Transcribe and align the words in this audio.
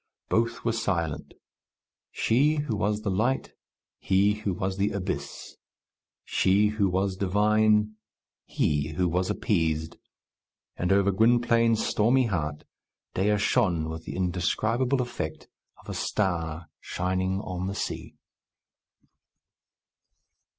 Both 0.29 0.65
were 0.65 0.71
silent 0.73 1.35
she, 2.09 2.55
who 2.55 2.75
was 2.75 3.03
the 3.03 3.11
light; 3.11 3.53
he, 3.99 4.33
who 4.33 4.51
was 4.51 4.77
the 4.77 4.89
abyss; 4.93 5.57
she, 6.25 6.69
who 6.69 6.89
was 6.89 7.15
divine; 7.15 7.97
he, 8.47 8.93
who 8.93 9.07
was 9.07 9.29
appeased; 9.29 9.97
and 10.75 10.91
over 10.91 11.11
Gwynplaine's 11.11 11.85
stormy 11.85 12.25
heart 12.25 12.63
Dea 13.13 13.37
shone 13.37 13.89
with 13.89 14.05
the 14.05 14.15
indescribable 14.15 15.03
effect 15.03 15.47
of 15.83 15.87
a 15.87 15.93
star 15.93 16.71
shining 16.79 17.39
on 17.41 17.67
the 17.67 17.75
sea. 17.75 18.15